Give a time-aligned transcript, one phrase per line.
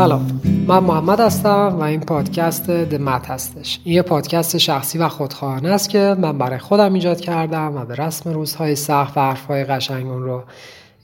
[0.00, 0.40] سلام.
[0.66, 3.80] من محمد هستم و این پادکست دمت هستش.
[3.84, 7.94] این یه پادکست شخصی و خودخواهانه است که من برای خودم ایجاد کردم و به
[7.94, 10.42] رسم روزهای سخت و حرفهای قشنگ اون رو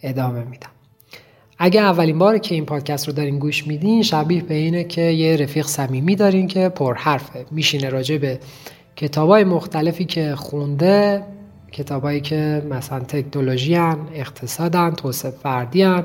[0.03, 0.69] ادامه میدم.
[1.59, 5.37] اگه اولین باری که این پادکست رو دارین گوش میدین شبیه به اینه که یه
[5.37, 7.47] رفیق صمیمی دارین که پر حرفه.
[7.51, 8.39] میشینه راجع به
[8.97, 11.23] کتابای مختلفی که خونده
[11.73, 13.77] کتابایی که مثلا تکنولوژی
[14.15, 16.05] اقتصادن، توسعه فردی هن.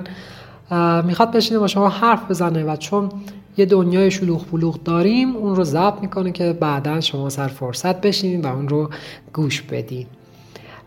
[1.05, 3.09] می‌خواد بشینه با شما حرف بزنه و چون
[3.57, 8.45] یه دنیای شلوغ پلوغ داریم اون رو ضبط می‌کنه که بعدا شما سر فرصت بشینید
[8.45, 8.89] و اون رو
[9.33, 10.07] گوش بدین.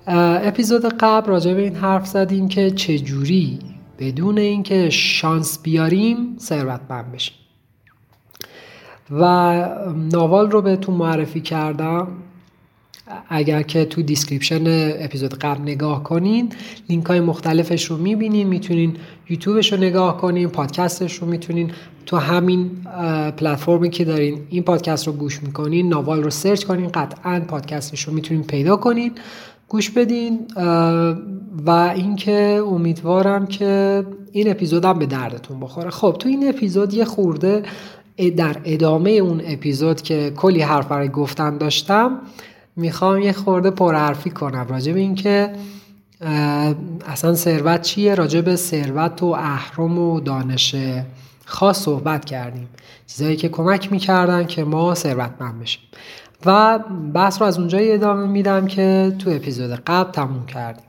[0.06, 3.59] اپیزود قبل راجع به این حرف زدیم که چجوری
[3.98, 7.34] بدون اینکه شانس بیاریم ثروتمند بشیم.
[9.11, 9.25] و
[10.12, 12.09] ناوال رو بهتون معرفی کردم.
[13.29, 14.65] اگر که تو description
[14.99, 16.53] اپیزود قبل نگاه کنین
[16.89, 18.97] لینک های مختلفش رو می‌بینین می‌تونین
[19.31, 21.70] یوتیوبش رو نگاه کنین پادکستش رو می‌تونین
[22.06, 22.70] تو همین
[23.37, 28.12] پلتفرمی که دارین این پادکست رو گوش می‌کنین ناوال رو search کنین قطعا پادکستش رو
[28.12, 29.12] می‌تونین پیدا کنین
[29.69, 30.41] گوش بدین
[31.67, 35.91] و اینکه امیدوارم که این اپیزود هم به دردتون بخوره.
[35.91, 37.62] خب تو این اپیزود یه خورده
[38.37, 42.21] در ادامه اون اپیزود که کلی حرف برای گفتن داشتم
[42.77, 44.67] می‌خوام یه خورده پرحرفی کنم.
[44.69, 45.53] راجع به اینکه
[47.06, 50.75] اصلا ثروت چیه؟ راجع به ثروت و اهرم و دانش
[51.44, 52.69] خاص صحبت کردیم.
[53.06, 55.83] چیزایی که کمک می‌کردن که ما ثروتمند بشیم.
[56.47, 56.78] و
[57.14, 60.84] بحث رو از اونجایی ادامه میدم که تو اپیزود قبل تموم کردیم.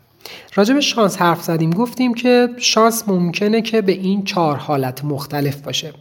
[0.55, 1.69] راجع به شانس حرف زدیم.
[1.69, 5.93] گفتیم که شانس ممکنه که به این چهار حالت مختلف باشه.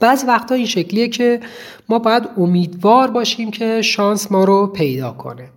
[0.00, 1.40] بعضی وقتا این شکلیه که
[1.88, 5.48] ما باید امیدوار باشیم که شانس ما رو پیدا کنه.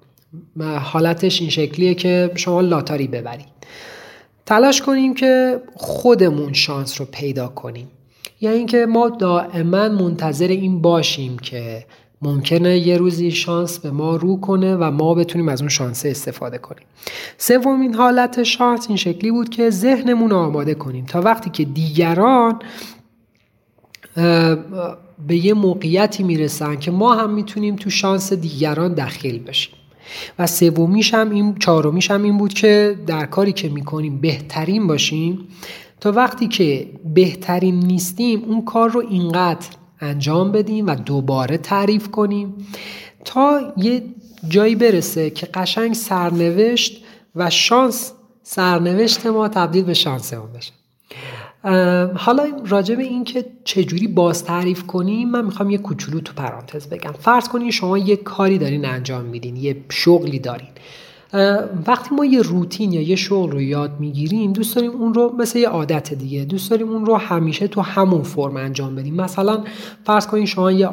[0.80, 3.47] حالتش این شکلیه که شما لاتاری ببرید.
[4.45, 7.88] تلاش کنیم که خودمون شانس رو پیدا کنیم.
[8.42, 11.85] یعنی اینکه ما دائما منتظر این باشیم که
[12.22, 16.58] ممکنه یه روزی شانس به ما رو کنه و ما بتونیم از اون شانس استفاده
[16.58, 16.84] کنیم.
[17.38, 21.06] سومین حالت شانس این شکلی بود که ذهنمون آماده کنیم.
[21.06, 22.59] تا وقتی که دیگران
[25.27, 29.73] به یه موقعیتی می‌رسن که ما هم می‌تونیم تو شانس دیگران دخیل بشیم.
[30.39, 35.47] و سومیش هم این چهارمیش هم این بود که در کاری که می‌کنیم بهترین باشیم.
[35.99, 39.67] تا وقتی که بهترین نیستیم اون کار رو اینقدر
[40.01, 42.53] انجام بدیم و دوباره تعریف کنیم
[43.25, 44.03] تا یه
[44.49, 47.03] جایی برسه که قشنگ سرنوشت
[47.35, 48.11] و شانس
[48.43, 50.72] سرنوشت ما تبدیل به شانس ما بشه.
[52.16, 56.88] حالا راجع به این که چجوری باز تعریف کنیم من می‌خوام یه کوچولو تو پرانتز
[56.88, 57.11] بگم.
[57.11, 60.67] فرض کنین شما یه کاری دارین انجام میدین یه شغلی دارین.
[61.88, 65.59] وقتی ما یه روتین یا یه شغل رو یاد می‌گیریم دوست داریم اون رو مثل
[65.59, 69.16] یه عادت دیگه دوست داریم اون رو همیشه تو همون فرم انجام بدیم.
[69.16, 69.63] مثلا
[70.05, 70.89] فرض کنین شما یه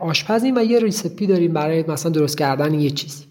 [0.00, 3.24] آشپزین و یه ریسپی داریم برای مثلا درست کردن یه چیزی.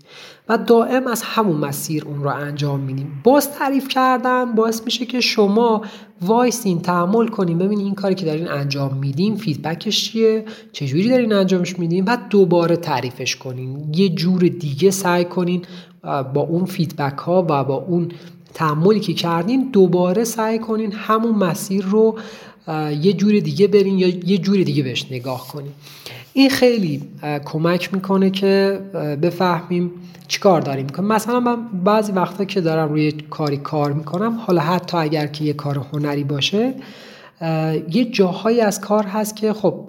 [0.50, 3.22] و دائم از همون مسیر اون رو انجام میدیم.
[3.24, 5.81] باز تعریف کردن باعث میشه که شما
[6.22, 11.34] وایسین تحمل کنیم ببینید این کاری که دارین انجام میدیم feedback ش چیه چجوری دارین
[11.34, 13.94] انجامش میدیم بعد دوباره تعریفش کنین.
[13.94, 15.62] یه جور دیگه سعی کنین
[16.34, 18.12] با اون feedback ها و با اون
[18.53, 22.18] تحملی که کردین دوباره سعی کنین همون مسیر رو
[23.02, 25.72] یه جور دیگه برین یا یه جور دیگه بهش نگاه کنین.
[26.38, 27.02] این خیلی
[27.46, 28.80] کمک می‌کنه که
[29.22, 29.92] بفهمیم
[30.28, 30.86] چیکار داریم.
[30.86, 35.44] می‌کنیم مثلا من بعضی وقتا که دارم روی کاری کار می‌کنم حالا حتی اگر که
[35.44, 36.74] یه کار هنری باشه
[37.92, 39.86] یه جاهایی از کار هست که خب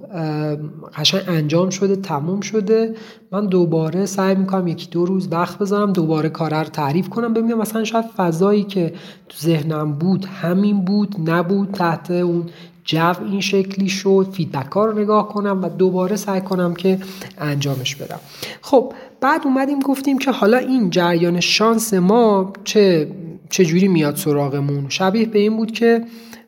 [0.96, 2.94] قشنگ انجام شده تموم شده.
[3.32, 7.58] من دوباره سعی می‌کنم یکی دو روز وقت بذارم دوباره کار رو تعریف کنم ببینم
[7.58, 8.92] مثلا شاید فضایی که
[9.28, 12.46] تو ذهنم بود همین بود نبود تحت اون
[12.88, 16.98] جو این شکلی شد فیدبک ها رو نگاه کنم و دوباره سعی کنم که
[17.38, 18.20] انجامش بدم.
[18.60, 23.10] خب بعد اومدیم گفتیم که حالا این جریان شانس ما چه
[23.50, 26.04] چجوری میاد سراغمون؟ شبیه به این بود که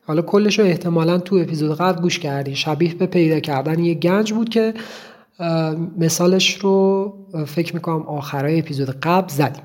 [0.06, 4.32] حالا کلش رو احتمالا تو اپیزود قبل گوش کردی شبیه به پیدا کردن یه گنج
[4.32, 4.75] بود که
[5.98, 7.14] مثالش رو
[7.46, 9.64] فکر می‌کنم آخرای اپیزود قبل زدیم.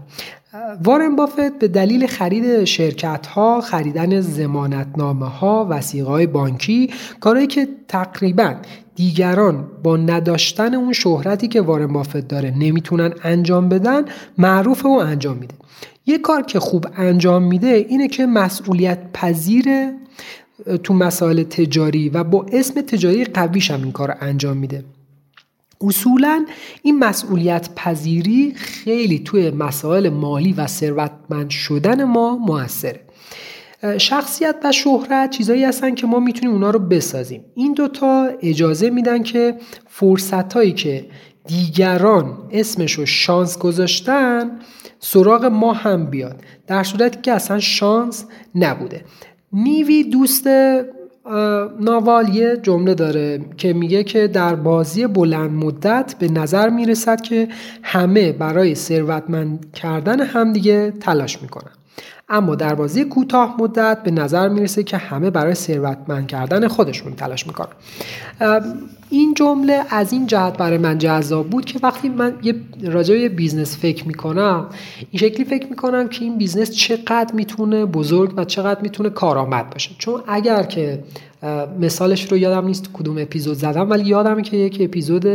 [0.83, 8.55] وارن بافت به دلیل خرید شرکت ها خریدن زمانتنامه ها وسیقه بانکی کارهایی که تقریبا
[8.95, 14.05] دیگران با نداشتن اون شهرتی که وارن بافت داره نمی‌تونن انجام بدن
[14.37, 15.55] معروف و انجام میده.
[16.05, 19.65] یه کار که خوب انجام میده اینه که مسئولیت پذیر
[20.83, 24.83] تو مسائل تجاری و با اسم تجاری قویش هم این کار انجام میده.
[25.81, 26.45] اصولا
[26.81, 33.01] این مسئولیت پذیری خیلی توی مسائل مالی و ثروتمند شدن ما موثره.
[33.97, 37.45] شخصیت و شهرت چیزایی هستن که ما می‌تونیم اونا رو بسازیم.
[37.55, 39.57] این دوتا اجازه میدن که
[39.87, 41.05] فرصت هایی که
[41.47, 44.59] دیگران اسمش رو شانس گذاشتن
[44.99, 46.41] سراغ ما هم بیاد.
[46.67, 48.25] در صورتی که اصلا شانس
[48.55, 49.05] نبوده.
[49.53, 50.47] نیوی دوست
[51.79, 57.47] ناوال یه جمله داره که میگه که در بازی بلند مدت به نظر می‌رسد که
[57.83, 61.71] همه برای ثروتمند کردن همدیگه تلاش می‌کنن.
[62.29, 67.47] اما در بازی کوتاه مدت به نظر می‌رسه که همه برای ثروتمند کردن خودشون تلاش
[67.47, 67.67] می‌کنن.
[69.09, 73.29] این جمله از این جهت برای من جذاب بود که وقتی من یه راجع به
[73.29, 74.65] business فکر می‌کنم
[75.11, 79.91] این شکلی فکر می‌کنم که این business چقدر می‌تونه بزرگ و چقدر می‌تونه کارآمد باشه.
[79.97, 81.03] چون اگر که
[81.79, 85.25] مثالش رو یادم نیست کدوم اپیزود زدم ولی یادمه که یک اپیزود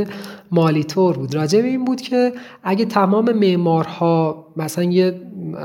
[0.53, 1.35] مالیتور بود.
[1.35, 5.21] راجع به این بود که اگه تمام معمارها مثلا یه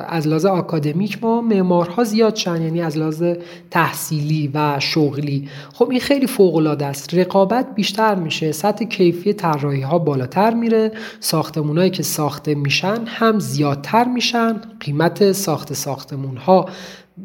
[0.08, 3.24] از لحاظ آکادمیک ما معمارها زیاد شن یعنی از لحاظ
[3.72, 5.50] تحصیلی و شغلی.
[5.74, 7.14] خب این خیلی فوق العاده است.
[7.14, 14.08] رقابت بیشتر میشه سطح کیفی طراحی ها بالاتر میره ساختمونایی که ساخته میشن هم زیادتر
[14.08, 16.66] میشن قیمت ساخت ساختمون ها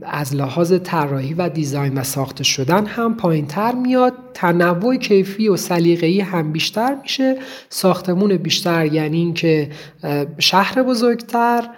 [0.03, 4.13] از لحاظ طراحی و دیزاین و ساخته شدن هم پایین تر میاد.
[4.35, 7.37] تنوع کیفی و سلیقه‌ای هم بیشتر میشه.
[7.69, 9.71] ساختمون بیشتر یعنی اینکه
[10.39, 11.69] شهر بزرگتر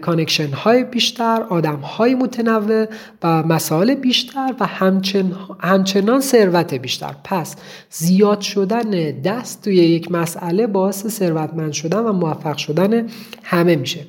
[0.00, 2.86] connection های بیشتر آدم های متنوع
[3.22, 7.14] و مسائل بیشتر و همچن، همچنان ثروت بیشتر.
[7.24, 7.56] پس
[7.90, 8.90] زیاد شدن
[9.20, 13.06] دست توی یک مسئله باعث ثروتمند شدن و موفق شدن
[13.42, 14.00] همه میشه.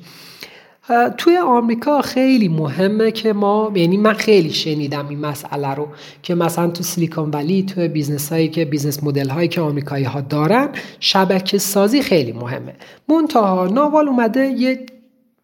[1.18, 5.88] توی آمریکا خیلی مهمه که ما یعنی من خیلی شنیدم این مسئله رو
[6.22, 10.20] که مثلا تو سیلیکون ولی تو business هایی که business model هایی که آمریکایی ها
[10.20, 10.68] دارن
[11.00, 12.74] شبکه سازی خیلی مهمه.
[13.08, 14.86] منتها ناوال اومده یه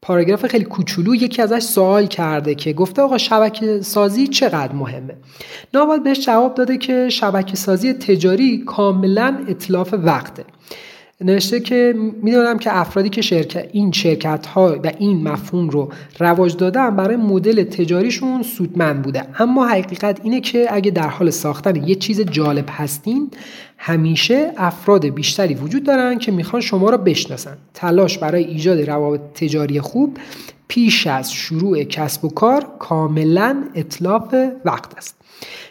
[0.02, 5.16] پاراگراف خیلی کوچولو یکی ازش سوال کرده که گفته آقا شبکه سازی چقدر مهمه؟
[5.74, 10.44] ناوال بهش جواب داده که شبکه سازی تجاری کاملا اطلاف وقته.
[11.20, 15.88] نوشته که می‌دونم که افرادی که شرکت این شرکت ها و این مفهوم رو
[16.18, 19.22] رواج دادن برای مدل تجاریشون سودمند بوده.
[19.38, 23.30] اما حقیقت اینه که اگه در حال ساختن یه چیز جالب هستین
[23.78, 27.56] همیشه افراد بیشتری وجود دارن که می‌خوان شما رو بشناسن.
[27.74, 30.18] تلاش برای ایجاد روابط تجاری خوب
[30.68, 34.34] پیش از شروع کسب و کار کاملا اطلاف
[34.64, 35.16] وقت است.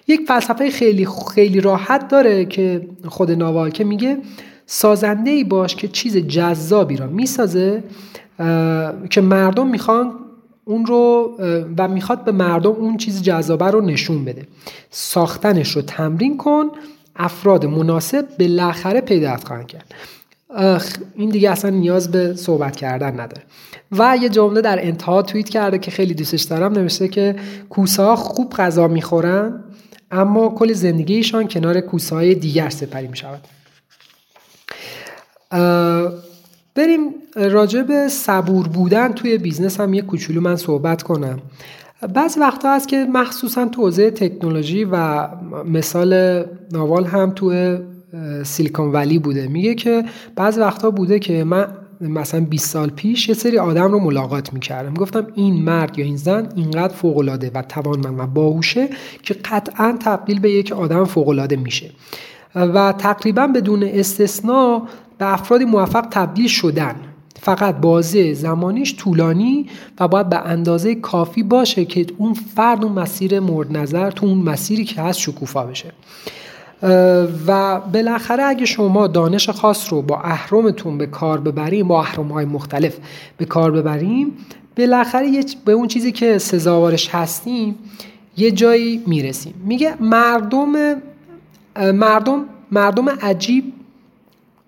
[0.08, 4.18] یک فلسفه خیلی خیلی راحت داره که خود ناوال که میگه
[4.72, 7.84] سازنده ای باش که چیز جذابی را می‌سازه
[9.10, 10.12] که مردم می‌خوان
[10.66, 11.36] اون رو
[11.78, 14.48] و می‌خواد به مردم اون چیز جذابه رو نشون بده.
[14.90, 16.66] ساختنش رو تمرین کن
[17.16, 19.94] افراد مناسب بالاخره پیدا خواهند کرد
[21.16, 23.44] این دیگه اصلا نیاز به صحبت کردن نداره.
[23.92, 27.36] و یه جمله در انتها توییت کرده که خیلی دوستش دارم نوشته که
[27.70, 29.64] کوسه ها خوب غذا می‌خورن
[30.12, 33.42] اما کل زندگیشان کنار کوسه دیگر سپری می‌شود.
[36.76, 37.00] بریم
[37.36, 41.40] راجع به صبور بودن توی business هم یه کوچولو من صحبت کنم.
[42.14, 45.28] بعضی وقتا هست که مخصوصا تو حوزه تکنولوژی و
[45.66, 47.78] مثال ناوال هم تو
[48.44, 49.48] سیلیکون ولی بوده.
[49.48, 50.06] میگه که
[50.36, 51.68] بعضی وقتا بوده که من
[52.02, 54.94] مثلا 20 سال پیش یه سری آدم رو ملاقات می‌کردم.
[54.94, 58.90] گفتم این مرد یا این زن اینقدر فوقالعاده و توانمند و باهوشه
[59.24, 61.90] که قطعا تبدیل به یک آدم فوقالعاده میشه.
[62.56, 64.88] و تقریبا بدون استثنا
[65.20, 66.96] به افرادی موفق تبدیل شدن.
[67.42, 69.66] فقط بازه زمانیش طولانی
[70.00, 74.38] و باید به اندازه کافی باشه که اون فرد اون مسیر مورد نظر تو اون
[74.38, 75.92] مسیری که هست شکوفا بشه.
[77.48, 82.46] و بالاخره اگه شما دانش خاص رو با اهرمتون به کار ببریم با اهرم های
[82.46, 82.98] مختلف
[83.38, 84.32] به کار ببریم
[84.78, 87.76] بالاخره به اون چیزی که سزاوارش هستیم
[88.38, 89.54] یه جایی می‌رسیم.
[89.66, 91.02] میگه مردم
[91.94, 93.74] مردم مردم عجیب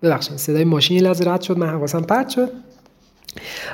[0.03, 2.49] ببخشید صدای ماشین یه لحظه رد شد من حواسم پرت شد.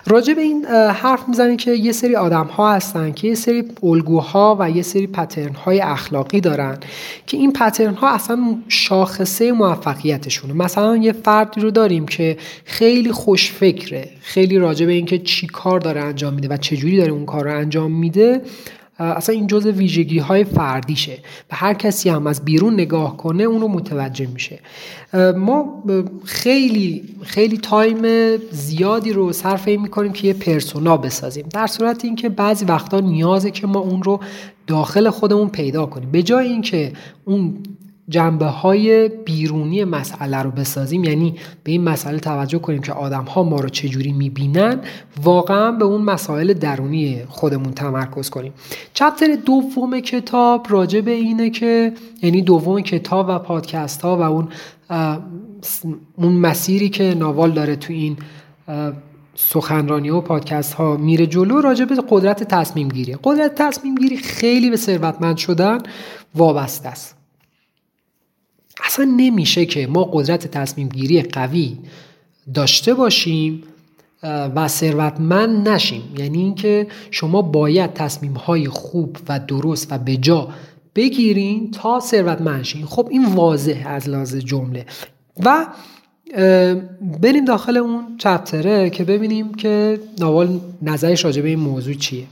[0.06, 4.58] راجع به این حرف می‌زنیم که یه سری آدم ها هستن که یه سری الگوها
[4.60, 6.78] و یه سری پترن های اخلاقی دارن
[7.26, 10.54] که این پترن ها اصلا شاخصه موفقیتشونه.
[10.54, 15.80] مثلا یه فردی رو داریم که خیلی خوش فکره خیلی راجع به اینکه چی کار
[15.80, 18.42] داره انجام میده و چجوری داره اون کار رو انجام میده.
[19.00, 21.18] اصلا این جزء ویژگی های فردیشه
[21.52, 24.60] و هر کسی هم از بیرون نگاه کنه اون رو متوجه میشه.
[25.38, 25.84] ما
[26.26, 27.98] خیلی خیلی تایم
[28.52, 31.46] زیادی رو صرف این می‌کنیم که یه پرسونا بسازیم.
[31.54, 34.20] در صورت اینکه بعضی وقتا نیازه که ما اون رو
[34.68, 36.12] داخل خودمون پیدا کنیم.
[36.12, 36.94] به جای اینکه
[37.26, 37.64] اون
[38.10, 41.04] جنبه های بیرونی مسئله رو بسازیم.
[41.04, 44.80] یعنی به این مسئله توجه کنیم که آدم ها ما رو چجوری می‌بینن.
[45.24, 48.54] واقعا به اون مسائل درونی خودمون تمرکز کنیم.
[48.94, 54.48] چپتر دوم کتاب راجع به اینه که یعنی دوم کتاب و پادکست ها و اون
[56.16, 58.18] اون مسیری که ناوال داره تو این
[59.36, 63.18] سخنرانی و پادکست ها میره جلو راجع به قدرت تصمیم گیری.
[63.24, 65.78] قدرت تصمیم گیری خیلی به ثروتمند شدن
[66.36, 67.17] وابسته است.
[68.88, 71.78] اصلا نمیشه که ما قدرت تصمیم گیری قوی
[72.54, 73.64] داشته باشیم
[74.24, 76.02] و ثروتمند نشیم.
[76.18, 80.50] یعنی اینکه شما باید تصمیم های خوب و درست و بجا
[80.96, 82.86] بگیرین تا ثروتمند شین.
[82.86, 84.86] خب این واضح از لحاظ جمله.
[85.46, 85.68] و
[87.22, 92.24] بریم داخل اون چپتره که ببینیم که ناول نظرش راجع به این موضوع چیه.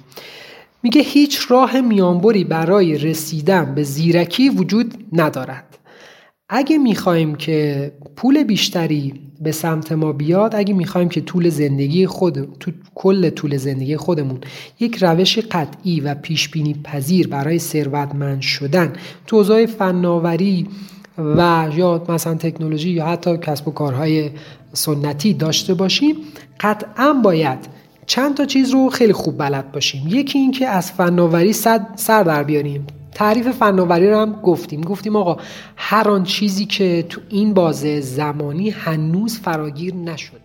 [0.83, 5.77] میگه هیچ راه میانبری برای رسیدن به زیرکی وجود ندارد.
[6.49, 12.57] اگه می‌خوایم که پول بیشتری به سمت ما بیاد اگه می‌خوایم که طول زندگی خود
[12.59, 14.39] تو کل طول زندگی خودمون
[14.79, 18.93] یک روش قطعی و پیش بینی پذیر برای ثروتمند شدن
[19.27, 20.67] تو فناوری
[21.17, 24.29] و یا مثلا تکنولوژی یا حتی کسب و کارهای
[24.73, 26.15] سنتی داشته باشیم
[26.59, 27.59] قطعا باید
[28.05, 30.07] چند تا چیز رو خیلی خوب بلد باشیم.
[30.07, 32.87] یکی اینکه از فناوری سر در بیاریم.
[33.15, 34.81] تعریف فناوری رو هم گفتیم.
[34.81, 35.37] گفتیم آقا
[35.75, 40.39] هر آن چیزی که تو این بازه زمانی هنوز فراگیر نشده.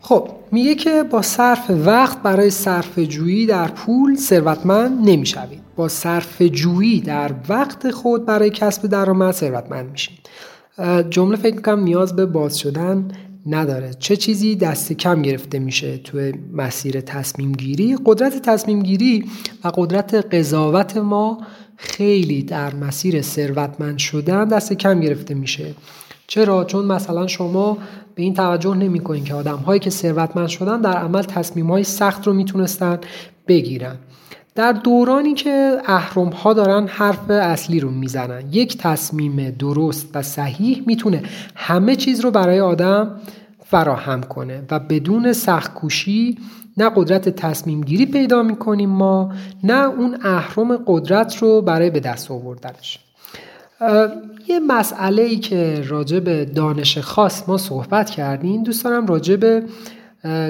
[0.00, 5.60] خب میگه که با صرف وقت برای صرف جویی در پول ثروتمند نمی‌شوید.
[5.76, 10.18] با صرف جویی در وقت خود برای کسب درآمد ثروتمند میشید.
[11.10, 13.08] جمله فکر کنم نیاز به باز شدن
[13.46, 13.90] نداره.
[13.98, 19.24] چه چیزی دست کم گرفته میشه تو مسیر تصمیم گیری؟ قدرت تصمیم گیری
[19.64, 21.38] و قدرت قضاوت ما
[21.76, 25.74] خیلی در مسیر ثروتمند شدن دست کم گرفته میشه.
[26.26, 27.78] چرا؟ چون مثلا شما
[28.14, 31.84] به این توجه نمی کنید که آدم هایی که ثروتمند شدن در عمل تصمیم های
[31.84, 32.98] سخت رو می‌تونستن
[33.48, 33.96] بگیرن.
[34.56, 38.42] در دورانی که اهرم ها دارن حرف اصلی رو می‌زنن.
[38.52, 41.22] یک تصمیم درست و صحیح می‌تونه
[41.54, 43.20] همه چیز رو برای آدم
[43.64, 46.38] فراهم کنه و بدون سخت کوشی
[46.76, 49.32] نه قدرت تصمیم گیری پیدا می‌کنیم ما
[49.64, 52.98] نه اون اهرم قدرت رو برای به دست آوردنش.
[54.48, 59.62] یه مسئله ای که راجع به دانش خاص ما صحبت کردیم دوست دارم راجع به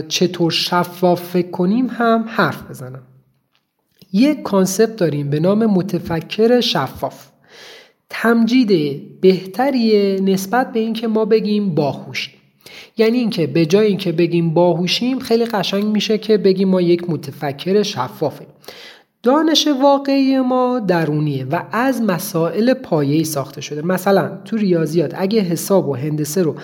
[0.09, 3.03] چطور شفاف فکر کنیم هم حرف بزنم.
[4.13, 7.27] یک کانسپت داریم به نام متفکر شفاف.
[8.11, 8.71] تمجید
[9.21, 12.35] بهتریه نسبت به اینکه ما بگیم باهوشیم.
[12.97, 17.83] یعنی اینکه به جای اینکه بگیم باهوشیم خیلی قشنگ میشه که بگیم ما یک متفکر
[17.83, 18.47] شفافیم.
[19.23, 23.83] دانش واقعی ما درونیه و از مسائل پایه‌ای ساخته شده.
[23.83, 26.55] مثلا تو ریاضیات اگه حساب و هندسه رو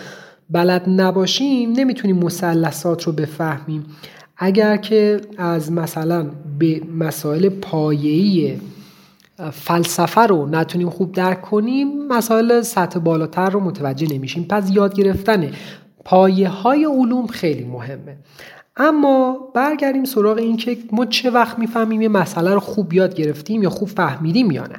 [0.51, 3.87] بلد نباشیم نمی‌تونیم مثلثات رو بفهمیم.
[4.45, 6.27] اگر که از مثلا
[6.59, 8.57] به مسائل پایه‌ای
[9.53, 14.45] فلسفه رو نتونیم خوب درک کنیم مسائل سطح بالاتر رو متوجه نمیشیم.
[14.45, 15.51] پس یاد گرفتن
[16.05, 18.17] پایه های علوم خیلی مهمه.
[18.77, 23.63] اما برگردیم سراغ این که ما چه وقت می‌فهمیم یه مسئله رو خوب یاد گرفتیم
[23.63, 24.77] یا خوب فهمیدیم یا نه.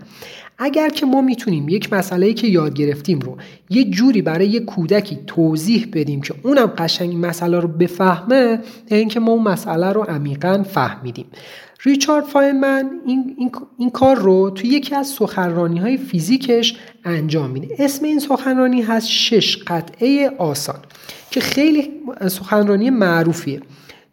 [0.58, 3.38] اگر که ما می‌تونیم یک مسئله که یاد گرفتیم رو
[3.70, 9.00] یه جوری برای یه کودکی توضیح بدیم که اونم قشنگ این مسئله رو بفهمه یعنی
[9.00, 11.26] اینکه ما اون مسئله رو عمیقا فهمیدیم.
[11.86, 17.76] ریچارد فاینمن این, این, این کار رو توی یکی از سخنرانی های فیزیکش انجام میده.
[17.80, 20.80] اسم این سخنرانی هست شش قطعه آسان
[21.32, 21.92] که خیلی
[22.28, 23.62] سخنرانی معروفیه.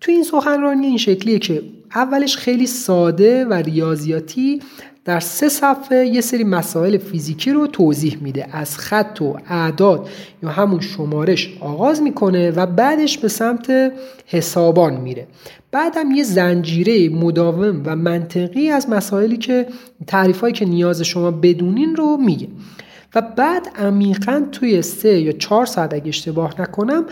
[0.00, 1.62] توی این سخنرانی این شکلیه که
[1.94, 4.61] اولش خیلی ساده و ریاضیاتی
[5.11, 8.47] در سه صفحه یه سری مسائل فیزیکی رو توضیح میده.
[8.52, 10.09] از خط و اعداد
[10.43, 13.93] یا همون شمارش آغاز می‌کنه و بعدش به سمت
[14.26, 15.26] حسابان میره.
[15.73, 19.67] بعدم یه زنجیره مداوم و منطقی از مسائلی که
[20.07, 22.49] تعریفهایی که نیاز شما بدونین رو میگه.
[23.14, 27.05] و بعد عمیقا توی سه یا چهار ساعت اگه اشتباه نکنم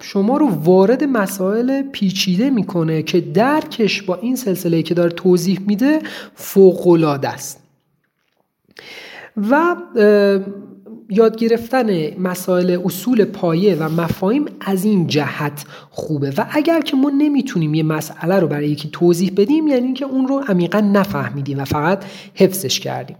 [0.00, 5.98] شما رو وارد مسائل پیچیده می‌کنه که درکش با این سلسله که داره توضیح میده
[6.34, 7.62] فوقالعاده است.
[9.36, 9.76] و
[11.10, 16.32] یاد گرفتن مسائل اصول پایه و مفاهیم از این جهت خوبه.
[16.36, 20.28] و اگر که ما نمی‌تونیم یه مسئله رو برای یکی توضیح بدیم یعنی اینکه اون
[20.28, 22.04] رو عمیقا نفهمیدیم و فقط
[22.34, 23.16] حفظش کردیم.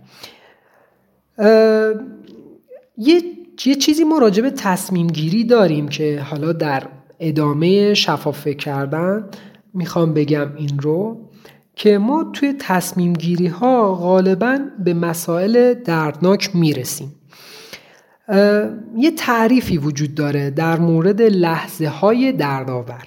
[2.99, 3.23] یه
[3.67, 6.83] یه چیزی ما راجع به تصمیم گیری داریم که حالا در
[7.21, 9.29] ادامه شفاف کردن
[9.75, 11.29] می‌خوام بگم این رو
[11.75, 17.15] که ما توی تصمیم گیری ها غالبا به مسائل دردناک می‌رسیم.
[18.97, 23.05] یه تعریفی وجود داره در مورد لحظه های دردآور.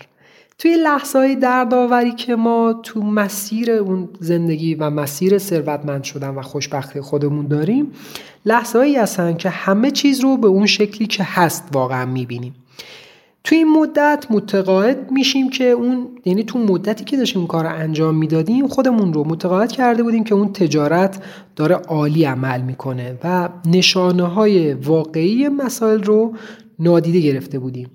[0.62, 6.42] توی لحظه های دردآوری که ما تو مسیر اون زندگی و مسیر ثروتمند شدن و
[6.42, 7.92] خوشبختی خودمون داریم
[8.46, 12.56] لحظه هایی هستن که همه چیز رو به اون شکلی که هست واقعا می‌بینیم.
[13.44, 18.16] توی این مدت متقاعد میشیم که اون یعنی تو مدتی که داشتیم کار رو انجام
[18.16, 21.24] می‌دادیم خودمون رو متقاعد کرده بودیم که اون تجارت
[21.56, 26.34] داره عالی عمل می‌کنه و نشانه های واقعی مسائل رو
[26.80, 27.90] نادیده گرفته بودیم.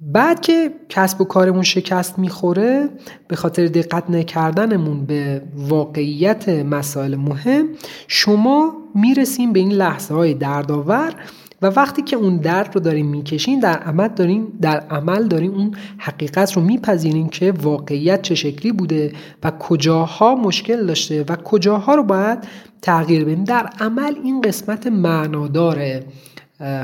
[0.00, 2.88] بعد که کسب و کارمون شکست می‌خوره
[3.28, 7.68] به خاطر دقت نکردنمون به واقعیت مسائل مهم
[8.08, 11.14] شما می‌رسیم به این لحظه های دردآور
[11.62, 15.74] و وقتی که اون درد رو داریم می‌کشین در عمل داریم در عمل داریم اون
[15.98, 19.12] حقیقت رو میپذیریم که واقعیت چه شکلی بوده
[19.44, 22.38] و کجاها مشکل داشته و کجاها رو باید
[22.82, 23.44] تغییر بدیم.
[23.44, 26.02] در عمل این قسمت معنادار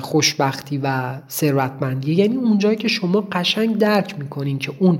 [0.00, 2.14] خوشبختی و ثروتمندی.
[2.14, 4.98] یعنی اونجایی که شما قشنگ درک می‌کنین که اون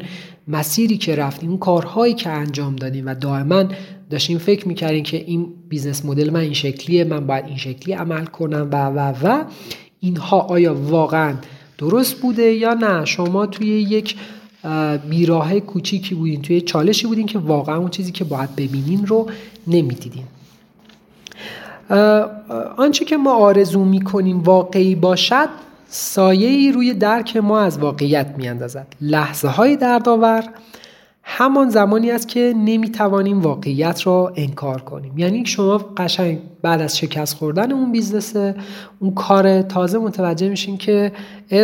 [0.48, 3.64] مسیری که رفتیم اون کارهایی که انجام دادیم و دائما
[4.10, 8.24] داشتیم فکر می‌کردیم که این business model من این شکلیه من باید این شکلی عمل
[8.24, 9.44] کنم و و و
[10.00, 11.34] اینها آیا واقعا
[11.78, 14.16] درست بوده یا نه؟ شما توی یک
[15.10, 19.30] بیراه کوچیکی بودین توی چالشی بودین که واقعا اون چیزی که باید ببینین رو
[19.66, 20.24] نمی‌دیدین.
[22.76, 25.48] آنچه که ما آرزو می‌کنیم واقعی باشد
[25.88, 28.86] سایه ای روی درک ما از واقعیت میاندازد.
[29.00, 30.44] لحظه های دردآور
[31.24, 35.18] همان زمانی است که نمی‌توانیم واقعیت را انکار کنیم.
[35.18, 38.36] یعنی شما قشنگ بعد از شکست خوردن اون business
[38.98, 41.12] اون کار تازه متوجه میشین که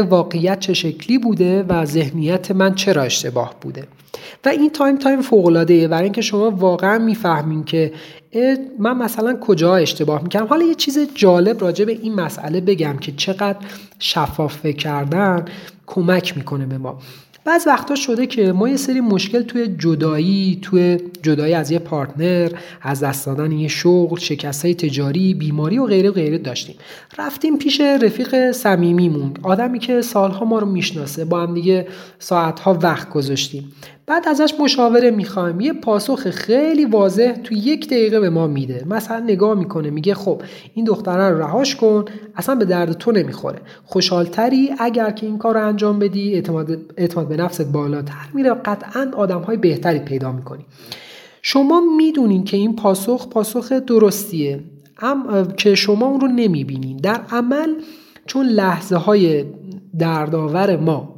[0.09, 3.85] واقعیت چه شکلی بوده و ذهنیت من چرا اشتباه بوده.
[4.45, 7.93] و این time time فوق العاده برای اینکه شما واقعا می‌فهمین که
[8.79, 13.13] من مثلا کجا اشتباه می‌کنم حالا یه چیز جالب راجع به این مسئله بگم که
[13.13, 13.59] چقدر
[13.99, 15.45] شفاف کردن
[15.87, 16.99] کمک می‌کنه به ما.
[17.49, 22.51] بعض وقتا شده که ما یه سری مشکل توی جدایی توی جدایی از یه پارتنر
[22.83, 26.77] از دست دادن یه شغل شکست های تجاری بیماری و غیره و غیره داشتیم.
[27.19, 31.87] رفتیم پیش رفیق صمیمیمون آدمی که سالها ما رو می‌شناسه با هم دیگه
[32.19, 33.73] ساعتها وقت گذاشتیم.
[34.09, 35.61] بعد ازش مشاوره می‌خوایم.
[35.61, 38.85] یه پاسخ خیلی واضح تو یک دقیقه به ما میده.
[38.91, 40.43] مثلا نگاه می‌کنه میگه خب
[40.75, 42.05] این دختره رو رهاش کن
[42.37, 43.59] اصلا به درد تو نمی‌خوره.
[43.85, 48.55] خوشحالتری اگر که این کار رو انجام بدی اعتماد, اعتماد به نفست بالاتر میره.
[48.55, 50.65] قطعا آدم های بهتری پیدا می‌کنی.
[51.43, 54.61] شما می‌دونین که این پاسخ پاسخ درستیه.
[55.03, 56.97] ام که شما اون رو نمی‌بینین.
[56.97, 57.75] در عمل
[58.27, 59.45] چون لحظه های
[59.99, 61.18] دردآور ما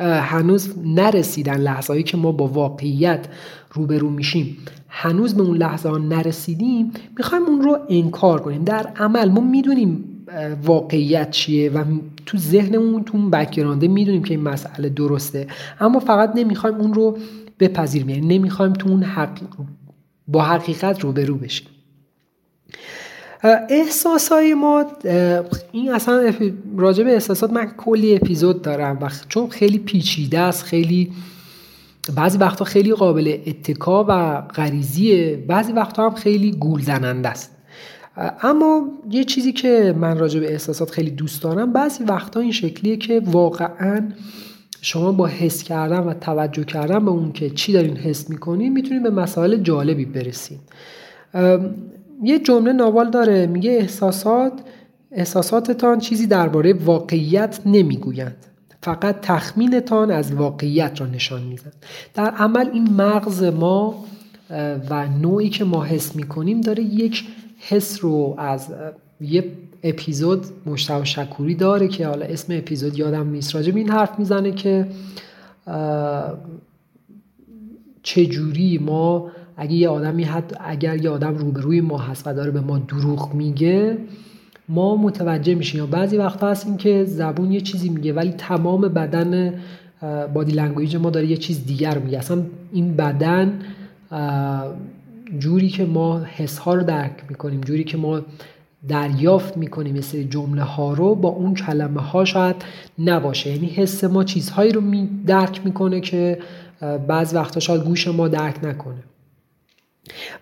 [0.00, 3.26] هنوز نرسیدن لحظه هایی که ما با واقعیت
[3.72, 4.56] روبرو میشیم.
[4.88, 8.64] هنوز به اون لحظه ها نرسیدیم می‌خوایم اون رو انکار کنیم.
[8.64, 10.04] در عمل ما می‌دونیم
[10.64, 11.84] واقعیت چیه و
[12.26, 15.46] تو ذهنمون تو اون بکگرانده می‌دونیم که این مسئله درسته.
[15.80, 17.18] اما فقط نمی‌خوایم اون رو
[17.60, 18.08] بپذیریم.
[18.08, 19.38] یعنی نمی‌خوایم تو اون حق...
[20.28, 21.66] با حقیقت روبرو بشیم.
[23.68, 24.84] احساس های ما
[25.72, 26.34] این اصلا
[26.76, 31.12] راجع به احساسات من کلی اپیزود دارم و چون خیلی پیچیده است خیلی
[32.16, 37.50] بعضی وقتا خیلی قابل اتکا و غریزیه بعضی وقتا هم خیلی گول زننده است
[38.42, 42.96] اما یه چیزی که من راجع به احساسات خیلی دوست دارم بعضی وقتا این شکلیه
[42.96, 44.08] که واقعا
[44.82, 49.02] شما با حس کردن و توجه کردن به اون که چی دارین حس می‌کنین می‌تونین
[49.02, 50.58] به مسائل جالبی برسین.
[52.22, 54.52] یه جمله ناوال داره میگه احساسات
[55.12, 58.46] احساساتتان چیزی درباره واقعیت نمی‌گویند.
[58.82, 61.72] فقط تخمینتان از واقعیت را نشان میدن
[62.14, 64.04] در عمل این مغز ما
[64.90, 67.28] و نوعی که ما حس می‌کنیم داره یک
[67.58, 68.66] حس رو از
[69.20, 69.44] یه
[69.82, 73.54] اپیزود مشتاق شکوری داره که حالا اسم اپیزود یادم نیست.
[73.54, 74.86] راجب این حرف می‌زنه که
[78.02, 82.60] چجوری ما اگه یه آدمی حد اگر یه آدم روبروی ما هست و داره به
[82.60, 83.98] ما دروغ میگه
[84.68, 85.80] ما متوجه میشیم.
[85.80, 89.54] یا بعضی وقتا هستیم که زبون یه چیزی میگه ولی تمام بدن
[90.34, 92.18] body language ما داره یه چیز دیگر میگه.
[92.18, 92.42] اصلا
[92.72, 93.60] این بدن
[95.38, 98.20] جوری که ما حس ها رو درک می‌کنیم جوری که ما
[98.88, 102.56] دریافت می‌کنیم یه سری جمله ها رو با اون کلمه ها شاید
[102.98, 103.50] نباشه.
[103.50, 104.82] یعنی حس ما چیزهایی رو
[105.26, 106.38] درک می‌کنه که
[107.08, 109.02] بعض وقتا شاید گوش ما درک نکنه.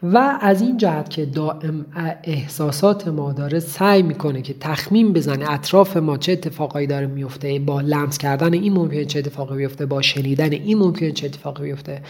[0.02, 1.86] و از این جهت که دائم
[2.24, 7.80] احساسات ما داره سعی می‌کنه که تخمین بزنه اطراف ما چه اتفاقایی داره میفته با
[7.80, 12.02] لمس کردن این ممکنه چه اتفاقی بیفته با شنیدن این ممکنه چه اتفاقی بیفته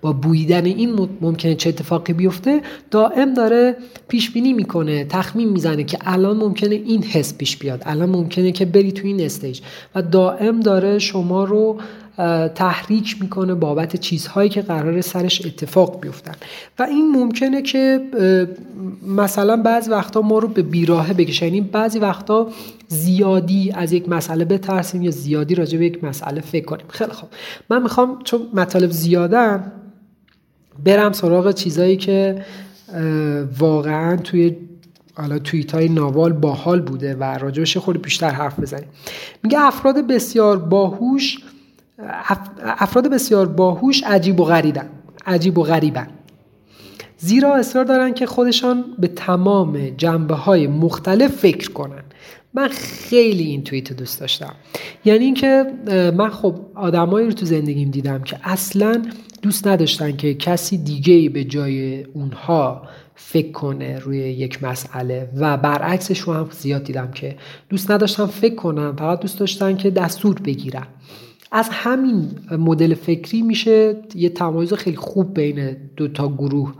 [0.00, 2.60] با بویدن این ممکنه چه اتفاقی بیفته
[2.90, 3.76] دائم داره
[4.08, 8.64] پیش بینی می‌کنه تخمین می‌زنه که الان ممکنه این حس پیش بیاد الان ممکنه که
[8.64, 9.60] بری تو این استیج
[9.94, 11.78] و دائم داره شما رو
[12.54, 16.34] تحریک می‌کنه بابت چیزهایی که قرار سرش اتفاق بیفتن.
[16.78, 18.00] و این ممکنه که
[19.06, 21.46] مثلا بعضی وقتا ما رو به بیراهه بکشه.
[21.46, 22.48] یعنی بعضی وقتا
[22.88, 26.86] زیادی از یک مسئله بترسیم یا زیادی راجع به یک مسئله فکر کنیم.
[26.88, 27.28] خیلی خوب.
[27.70, 29.72] من می‌خوام چون مطالب زیادن
[30.84, 32.44] برم سراغ چیزایی که
[33.58, 34.56] واقعا توی
[35.14, 38.88] حالا توییت های ناوال باحال بوده و راجبش خود بیشتر حرف بزنیم.
[39.42, 41.38] میگه افراد بسیار باهوش
[42.78, 44.88] افراد بسیار باهوش عجیب و غریبن.
[45.26, 46.06] عجیب و غریبن.
[47.18, 52.02] زیرا اصرار دارن که خودشان به تمام جنبه های مختلف فکر کنن.
[52.54, 54.54] من خیلی این توییت دوست داشتم.
[55.04, 55.64] یعنی اینکه
[56.16, 59.02] من خب آدمایی رو تو زندگیم دیدم که اصلا
[59.42, 62.82] دوست نداشتن که کسی دیگه به جای اونها
[63.14, 65.28] فکر کنه روی یک مسئله.
[65.36, 67.36] و برعکسش رو هم زیاد دیدم که
[67.68, 70.86] دوست نداشتن فکر کنن فقط دوست داشتن که دستور بگیرن.
[71.52, 76.74] از همین مدل فکری میشه یه تمایز خیلی خوب بین دو تا گروه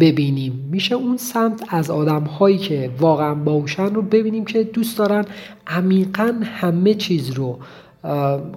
[0.00, 0.68] ببینیم.
[0.70, 5.24] میشه اون سمت از آدم هایی که واقعا باوشن رو ببینیم که دوست دارن
[5.66, 7.58] عمیقا همه چیز رو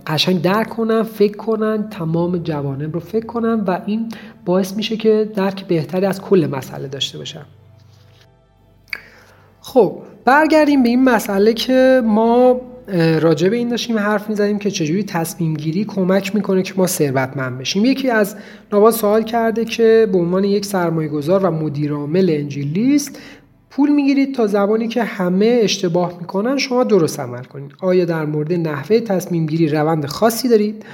[0.07, 4.09] قشنگ درک کنن فکر کنن تمام جوانب رو فکر کنن و این
[4.45, 7.45] باعث میشه که درک بهتری از کل مسئله داشته باشن.
[9.61, 12.61] خب برگردیم به این مسئله که ما
[13.21, 17.57] راجع به این داشتیم حرف می‌زدیم که چجوری تصمیم گیری کمک می‌کنه که ما ثروتمند
[17.57, 17.85] بشیم.
[17.85, 18.35] یکی از
[18.73, 23.19] نواد سوال کرده که به عنوان یک سرمایه گذار و مدیرعامل انجیلیست
[23.69, 27.71] پول می‌گیرید تا زمانی که همه اشتباه می‌کنن شما درست عمل کنید.
[27.81, 30.85] آیا در مورد نحوه تصمیم گیری روند خاصی دارید؟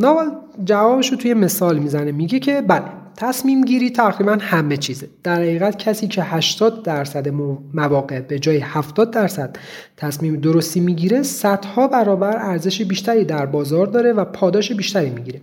[0.00, 0.30] نوال
[0.64, 2.12] جوابش رو توی مثال می‌زنه.
[2.12, 2.82] میگه که بله
[3.20, 5.08] تصمیم گیری تقریبا همه چیزه.
[5.22, 7.28] در حقیقت کسی که 80 درصد
[7.74, 9.56] مواقع به جای 70 درصد
[9.96, 15.40] تصمیم درستی می‌گیره صدها برابر ارزش بیشتری در بازار داره و پاداش بیشتری می‌گیره.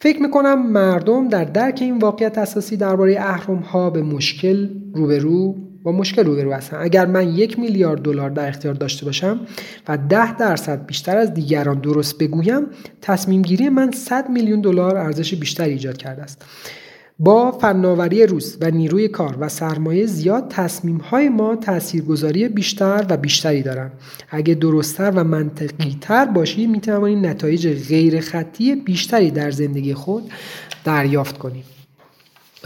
[0.00, 5.92] فکر می‌کنم مردم در درک این واقعیت اساسی درباره اهرم ها به مشکل روبرو با
[5.92, 6.76] مشکل روبرو هستن.
[6.80, 9.40] اگر من یک میلیارد دلار در اختیار داشته باشم
[9.88, 12.66] و ده درصد بیشتر از دیگران درست بگویم
[13.02, 16.44] تصمیم گیری من 100 میلیون دلار ارزش بیشتری ایجاد کرده است.
[17.18, 23.16] با فناوری روز و نیروی کار و سرمایه زیاد تصمیم های ما تاثیرگذاری بیشتر و
[23.16, 23.92] بیشتری دارند
[24.30, 30.30] اگه درستتر و منطقی تر باشی می توانید نتایج غیر خطی بیشتری در زندگی خود
[30.84, 31.64] دریافت کنیم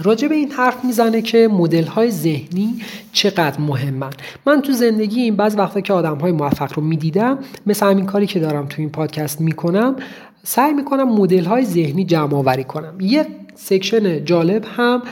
[0.02, 2.82] راجع به این حرف می‌زنه که مدل های ذهنی
[3.12, 4.10] چقدر مهمن.
[4.46, 8.26] من تو زندگی این بعض وقتا که آدم های موفق رو می‌دیدم مثل همین کاری
[8.26, 9.96] که دارم تو این پادکست می‌کنم
[10.44, 12.94] سعی می‌کنم مدل های ذهنی جمع آوری کنم.
[13.00, 13.26] یه
[13.58, 15.02] section جالب هم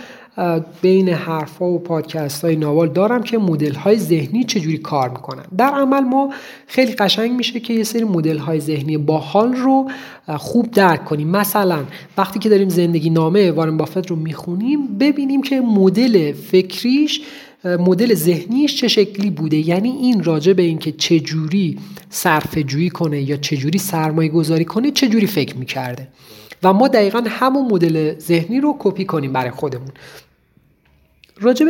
[0.82, 5.42] بین حرفا و پادکست های ناوال دارم که مدل های ذهنی چجوری کار می‌کنن.
[5.58, 6.32] در عمل ما
[6.66, 9.90] خیلی قشنگ میشه که یه سری مدل های ذهنی باحال رو
[10.36, 11.28] خوب درک کنیم.
[11.28, 11.84] مثلا
[12.18, 17.20] وقتی که داریم زندگی نامه وارن بافت رو می‌خونیم ببینیم که مدل فکریش
[17.64, 19.56] مدل ذهنیش چه شکلی بوده.
[19.56, 21.78] یعنی این راجع به اینکه چه جوری
[22.10, 26.08] صرفه جویی کنه یا چه جوری سرمایه گذاری کنه چه جوری فکر می‌کرده.
[26.62, 29.90] و ما دقیقا همون مدل ذهنی رو کپی کنیم برای خودمون.
[31.40, 31.66] راجب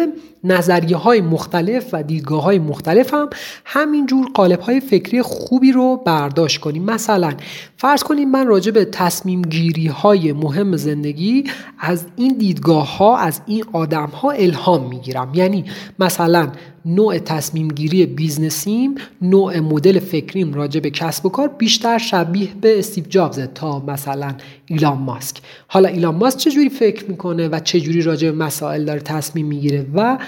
[0.47, 3.31] نظریه های مختلف و دیدگاه های مختلف هم
[3.65, 6.85] همینجور قالب های فکری خوبی رو برداشت کنیم.
[6.85, 7.33] مثلا
[7.77, 11.45] فرض کنیم من راجع به تصمیم گیری های مهم زندگی
[11.79, 15.31] از این دیدگاه ها از این آدم ها الهام می‌گیرم.
[15.35, 15.65] یعنی
[15.99, 16.49] مثلا
[16.85, 22.49] نوع تصمیم گیری business یم نوع مدل فکریم راجع به کسب و کار بیشتر شبیه
[22.61, 24.35] به استیو جابز تا مثلا
[24.67, 25.37] ایلان ماسک.
[25.69, 30.19] حالا ایلان ماسک چجوری فکر می‌کنه و چجوری راجع به مسائل داره تصمیم می‌گیره و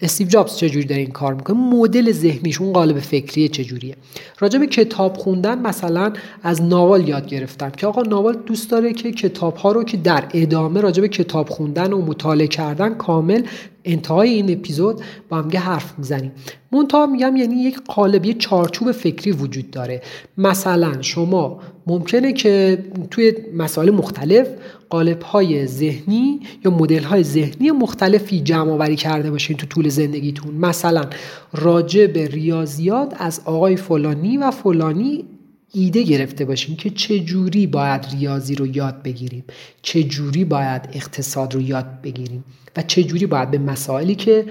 [0.00, 3.96] استیو جابز چجوری داره این کار می‌کنه؟ مدل ذهنیش اون قالب فکری چجوریه؟
[4.40, 9.12] راجع به کتاب خوندن مثلا از ناوال یاد گرفتم که آقا ناوال دوست داره که
[9.12, 13.42] کتاب ها رو که در ادامه راجع به کتاب خوندن و مطالعه کردن کامل
[13.84, 16.32] انتهای این اپیزود با همگه حرف می‌زنیم.
[16.72, 20.02] منتها میگم یعنی یک قالب یه چارچوب فکری وجود داره.
[20.38, 22.78] مثلا شما ممکنه که
[23.10, 24.48] توی مسائل مختلف
[24.90, 29.56] قالب های ذهنی یا مدل های ذهنی مختلفی جمع آوری کرده باشین.
[29.62, 30.54] تو طول زندگیتون.
[30.54, 31.04] مثلا
[31.52, 35.24] راجع به ریاضیات از آقای فلانی و فلانی
[35.72, 39.44] ایده گرفته باشیم که چه جوری باید ریاضی رو یاد بگیریم
[39.82, 42.44] چه جوری باید اقتصاد رو یاد بگیریم
[42.76, 44.46] و چه جوری باید به مسائلی که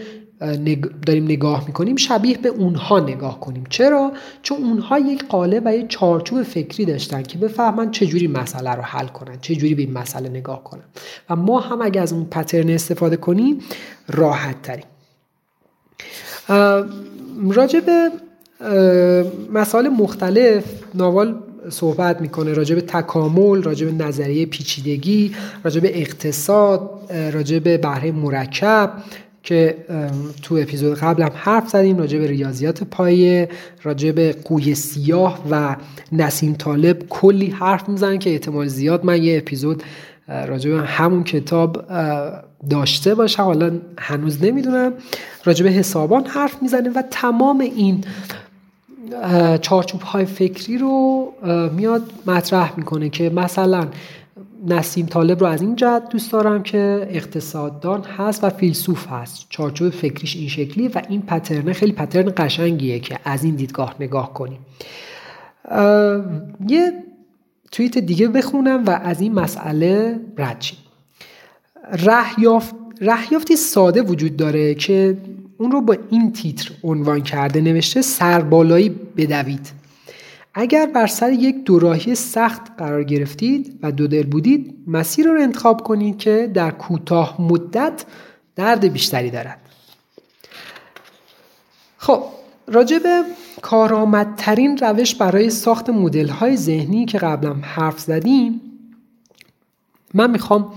[1.05, 3.63] داریم نگاه می‌کنیم شبیه به اونها نگاه کنیم.
[3.69, 8.81] چرا؟ چون اونها یک قالب و یک چارچوب فکری داشتن که بفهمن چجوری مسئله رو
[8.81, 10.83] حل کنن چجوری به این مسئله نگاه کنن.
[11.29, 13.59] و ما هم اگه از اون پترن استفاده کنیم
[14.07, 14.85] راحت تریم.
[17.51, 18.11] راجع به
[19.53, 20.63] مسائل مختلف
[20.95, 21.35] ناوال
[21.69, 22.53] صحبت می‌کنه.
[22.53, 26.89] راجع به تکامل راجع به نظریه پیچیدگی راجع به اقتصاد
[27.33, 28.93] راجع به بهره مرکب
[29.43, 29.77] که
[30.41, 31.97] تو اپیزود قبل هم حرف زدیم.
[31.97, 33.49] راجع به ریاضیات پایه
[33.83, 35.75] راجع به قوی سیاه و
[36.11, 39.83] نسیم طالب کلی حرف می‌زنن که احتمال زیاد من یه اپیزود
[40.47, 41.85] راجع به همون کتاب
[42.69, 43.43] داشته باشم.
[43.43, 44.93] حالا هنوز نمی‌دونم.
[45.45, 48.03] راجع به حسابان حرف می‌زنه و تمام این
[49.61, 51.27] چارچوب های فکری رو
[51.75, 53.87] میاد مطرح می‌کنه که مثلا
[54.67, 59.45] نسیم طالب رو از این جهت دوست دارم که اقتصاددان هست و فیلسوف هست.
[59.49, 64.33] چارچوب فکریش این شکلی و این پترنه خیلی پترن قشنگیه که از این دیدگاه نگاه
[64.33, 64.59] کنیم.
[66.67, 66.93] یه
[67.71, 70.77] توییت دیگه بخونم و از این مسئله رد شیم.
[73.01, 75.17] رهیافتی ساده وجود داره که
[75.57, 79.71] اون رو با این تیتر عنوان کرده نوشته سربالایی بدوید.
[80.53, 85.83] اگر بر سر یک دوراهی سخت قرار گرفتید و دو دل بودید مسیر رو انتخاب
[85.83, 88.05] کنید که در کوتاه مدت
[88.55, 89.59] درد بیشتری دارد.
[91.97, 92.23] خب
[92.71, 93.23] راجع به
[93.61, 98.61] کارآمدترین روش برای ساخت مدل های ذهنی که قبلا حرف زدیم
[100.13, 100.73] من می‌خوام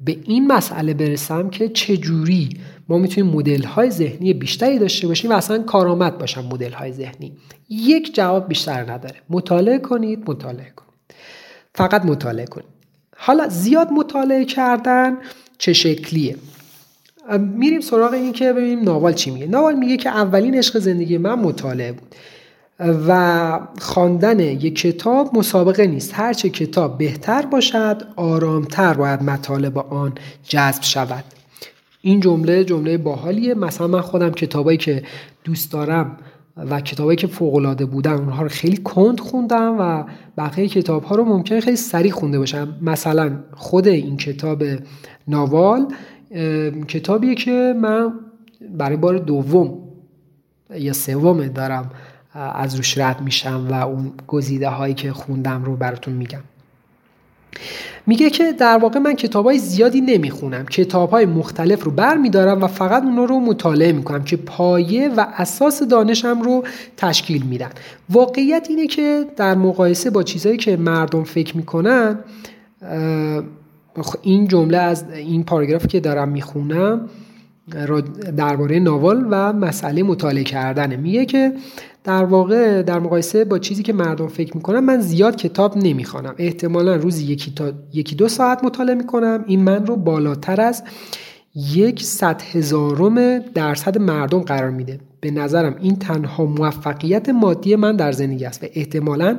[0.00, 2.48] به این مسئله برسم که چجوری
[2.88, 7.32] ما می‌تونیم مدل های ذهنی بیشتری داشته باشیم و اصلا کارآمد باشن مدل های ذهنی.
[7.68, 9.16] یک جواب بیشتر نداره.
[9.30, 11.14] مطالعه کنید مطالعه کنید.
[11.74, 12.68] فقط مطالعه کنید.
[13.16, 15.16] حالا زیاد مطالعه کردن
[15.58, 16.36] چه شکلیه؟
[17.36, 19.46] میریم سراغ این که ببینیم ناوال چی میگه.
[19.46, 22.14] ناوال میگه که اولین عشق زندگی من مطالعه بود
[23.08, 26.10] و خواندن یک کتاب مسابقه نیست.
[26.14, 30.12] هرچه کتاب بهتر باشد آرامتر باید مطالب آن
[30.42, 31.24] جذب شود.
[32.02, 33.54] این جمله جمله باحالیه.
[33.54, 35.02] مثلا من خودم کتابایی که
[35.44, 36.16] دوست دارم
[36.56, 40.04] و کتابایی که فوق العاده بودن اونها رو خیلی کند خوندم و
[40.38, 42.76] بقیه کتاب ها رو ممکنه خیلی سریع خونده باشم.
[42.82, 44.62] مثلا خود این کتاب
[45.28, 45.86] ناوال
[46.88, 48.12] کتابیه که من
[48.78, 49.78] برای بار دوم
[50.74, 51.90] یا سوم دارم
[52.34, 56.40] از روش رد میشم و اون گزیده هایی که خوندم رو براتون میگم.
[58.06, 60.66] میگه که در واقع من کتاب های زیادی نمی‌خونم.
[60.66, 65.26] کتاب های مختلف رو بر میدارم و فقط اونا رو مطالعه می‌کنم که پایه و
[65.36, 66.64] اساس دانشم رو
[66.96, 67.70] تشکیل میدن.
[68.10, 72.18] واقعیت اینه که در مقایسه با چیزهایی که مردم فکر می‌کنن
[74.22, 77.08] این جمله از این پاراگراف که دارم می‌خونم
[78.36, 80.96] درباره ناول و مسئله مطالعه کردنه.
[80.96, 81.52] میگه که
[82.04, 86.34] در واقع در مقایسه با چیزی که مردم فکر می‌کنن من زیاد کتاب نمی‌خوانم.
[86.38, 89.44] احتمالا روزی یکی, تا، یکی دو ساعت مطالعه می‌کنم.
[89.46, 90.82] این من رو بالاتر از
[91.54, 95.00] یک صد هزارم درصد مردم قرار میده.
[95.20, 99.36] به نظرم این تنها موفقیت مادی من در زندگی است و احتمالا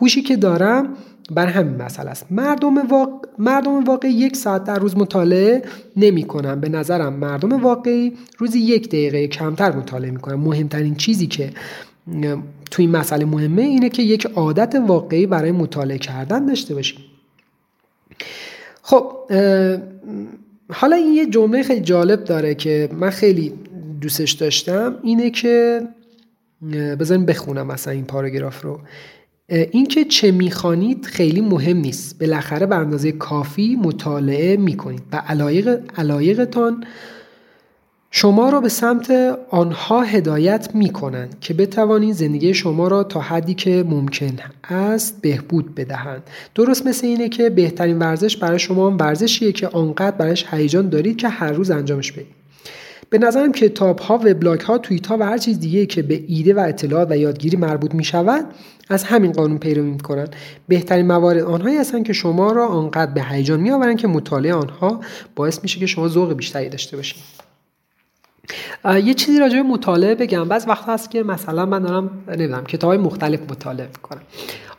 [0.00, 0.88] هوشی که دارم
[1.30, 2.26] بر همین مسئله است.
[2.30, 3.28] مردم, واقع...
[3.38, 5.62] مردم واقعی یک ساعت در روز مطالعه
[5.96, 6.60] نمی کنم.
[6.60, 11.50] به نظرم مردم واقعی روزی یک دقیقه کمتر مطالعه می کنم مهمترین چیزی که
[12.70, 17.00] تو این مسئله مهمه اینه که یک عادت واقعی برای مطالعه کردن داشته باشیم.
[18.82, 19.12] خب
[20.72, 23.52] حالا این یه جمله خیلی جالب داره که من خیلی
[24.00, 24.94] دوستش داشتم.
[25.02, 25.82] اینه که
[27.00, 28.80] بذاریم بخونم مثلا این پاراگراف رو.
[29.50, 32.18] اینکه چه می‌خوانید خیلی مهم نیست.
[32.18, 36.84] بالاخره به اندازه کافی مطالعه می‌کنید و علایق علایقتان
[38.10, 39.10] شما را به سمت
[39.50, 44.36] آنها هدایت می کنند که بتوانید زندگی شما را تا حدی که ممکن
[44.70, 46.22] است بهبود بدهند.
[46.54, 51.28] درست مثل اینه که بهترین ورزش برای شما ورزشیه که آنقدر برایش هیجان دارید که
[51.28, 52.37] هر روز انجامش بدید.
[53.10, 56.54] به نظرم کتاب ها وبلاگ ها توییت ها و هر چیز دیگه که به ایده
[56.54, 58.44] و اطلاعات و یادگیری مربوط می شود
[58.88, 60.36] از همین قانون پیروی می کنند
[60.68, 65.00] بهترین موارد آنهایی هستند که شما را آنقدر به هیجان می آورند که مطالعه آنها
[65.36, 67.22] باعث میشه که شما ذوق بیشتری داشته باشید
[69.04, 70.48] یه چیزی راجع به مطالعه بگم.
[70.48, 74.20] بعض وقت هست که مثلا من دارم نمی‌دونم کتاب مختلف مطالعه می‌کنم.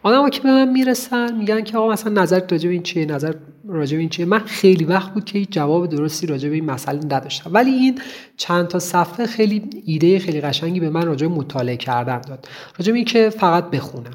[0.04, 3.34] آدم که به من می‌رسن میگن که آقا مثلا نظر راجع به این چیه؟ نظر
[3.70, 7.00] راجع به این چیه؟ من خیلی وقت بود که جواب درستی راجع به این مسئله
[7.06, 7.52] نداشتم.
[7.54, 8.00] ولی این
[8.38, 12.48] چند تا صفحه خیلی ایده خیلی قشنگی به من راجع به مطالعه کردن داد.
[12.80, 14.14] راجع به این که فقط بخونم.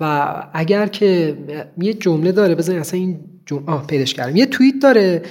[0.00, 1.38] و اگر که
[1.78, 4.36] یه جمله داره بزنین اصلا این جمله آه پیداش کردم.
[4.36, 5.22] یه توییت داره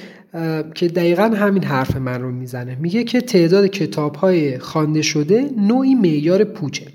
[0.76, 2.78] که دقیقا همین حرف من رو می‌زنه.
[2.82, 6.86] میگه که تعداد کتاب های خوانده شده نوعی معیار پوچه.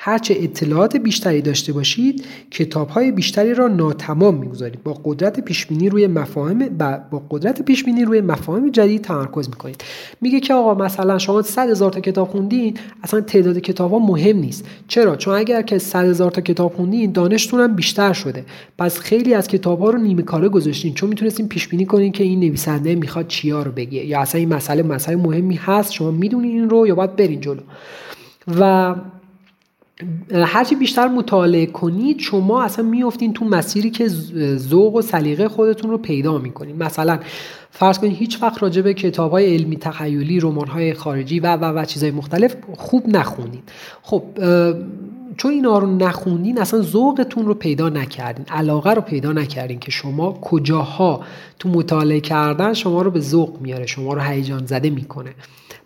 [0.00, 4.82] هرچه اطلاعات بیشتری داشته باشید کتاب های بیشتری را ناتمام می‌گذارید.
[4.82, 6.68] با قدرت پیشبینی روی مفاهیم
[7.10, 9.84] با قدرت پیشبینی روی مفاهیم جدید تمرکز می‌کنید.
[10.20, 14.36] میگه که آقا مثلا شما 100 هزار تا کتاب خوندین اصلا تعداد کتاب ها مهم
[14.36, 14.64] نیست.
[14.88, 18.44] چرا؟ چون اگر که 100 هزار تا کتاب خوندین دانشتون هم بیشتر شده.
[18.78, 22.24] پس خیلی از کتاب ها رو نیمه کاره گذاشتین چون می‌تونستین پیش بینی کنین که
[22.24, 24.06] این نویسنده می‌خواد چیا رو بگه.
[24.06, 27.60] یا اصلا این مسئله مسئله مهمی هست شما می‌دونین این رو یا باید برین جلو.
[28.60, 28.94] و
[30.32, 34.08] هرچی بیشتر مطالعه کنید شما اصلا میفتین تو مسیری که
[34.56, 37.18] ذوق و سلیقه خودتون رو پیدا می‌کنید مثلا
[37.70, 41.64] فرض کنید هیچ وقت راجع به کتاب های علمی تخیلی رمان های خارجی و و
[41.64, 43.62] و چیزهای مختلف خوب نخونید.
[44.02, 44.22] خب
[45.38, 50.32] چون اینا رو نخوندین اصلا ذوقتون رو پیدا نکردین علاقه رو پیدا نکردین که شما
[50.32, 51.20] کجاها
[51.58, 55.34] تو مطالعه کردن شما رو به ذوق میاره شما رو هیجان زده می‌کنه.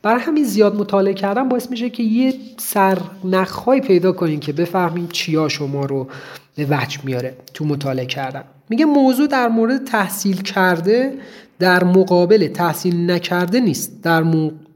[0.02, 5.48] برای همین زیاد مطالعه کردن باعث میشه که یه سرنخهایی پیدا کنین که بفهمین چیا
[5.48, 6.06] شما رو
[6.54, 8.44] به وجه میاره تو مطالعه کردن.
[8.68, 11.18] میگه موضوع در مورد تحصیل کرده
[11.58, 14.02] در مقابل تحصیل نکرده نیست.
[14.02, 14.24] در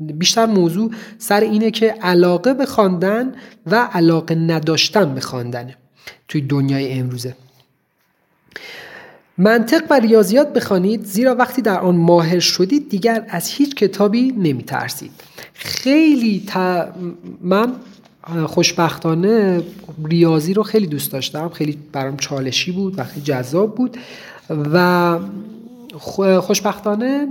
[0.01, 3.35] بیشتر موضوع سر اینه که علاقه به خواندن
[3.67, 5.77] و علاقه نداشتن به خواندنه
[6.29, 7.35] توی دنیای امروزه.
[9.39, 14.63] منطق و ریاضیات بخوانید زیرا وقتی در آن ماهر شدید دیگر از هیچ کتابی نمی
[14.63, 15.11] ترسید
[15.55, 16.89] خیلی تا
[17.41, 17.73] من
[18.47, 19.63] خوشبختانه
[20.05, 21.49] ریاضی رو خیلی دوست داشتم.
[21.49, 23.97] خیلی برام چالشی بود و خیلی جذاب بود.
[24.73, 25.19] و
[26.41, 27.29] خوشبختانه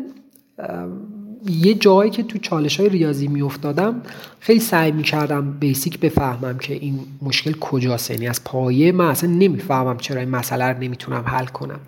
[1.49, 4.01] یه جایی که تو چالش های ریاضی می افتادم
[4.39, 9.29] خیلی سعی می کردم بیسیک بفهمم که این مشکل کجاست یعنی از پایه من اصلا
[9.29, 11.79] نمی‌فهمم چرا این مسئله رو نمی‌تونم حل کنم.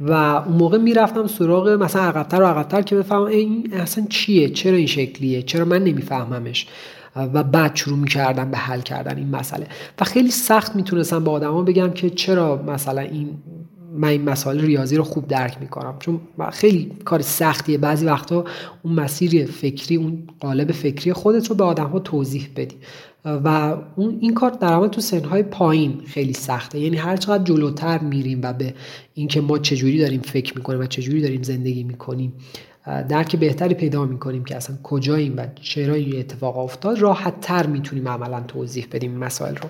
[0.00, 4.76] و اون موقع می‌رفتم سراغ مثلا عقبتر و عقبتر که بفهمم این اصلا چیه؟ چرا
[4.76, 6.66] این شکلیه؟ چرا من نمیفهممش؟
[7.16, 9.66] و بعد شروع می‌کردم به حل کردن این مسئله.
[10.00, 13.28] و خیلی سخت می‌تونستم به آدما بگم که چرا مثلا این
[13.96, 15.94] من این مسائل ریاضی رو خوب درک می‌کنم.
[15.98, 16.20] چون
[16.52, 17.78] خیلی کار سختیه.
[17.78, 18.44] بعضی وقتا
[18.82, 22.76] اون مسیر فکری اون قالب فکری خودت رو به آدم ها توضیح بدی.
[23.24, 26.78] و اون این کار در تو سنهای پایین خیلی سخته.
[26.78, 28.74] یعنی هر چقدر جلوتر میریم و به
[29.14, 32.32] اینکه ما چجوری داریم فکر می‌کنیم و چجوری داریم زندگی می‌کنیم
[33.08, 38.08] درک بهتری پیدا می‌کنیم که اصلا کجاییم و چرا این اتفاق افتاد راحت تر می‌تونیم
[38.08, 39.68] عملا توضیح بدیم مسائل رو.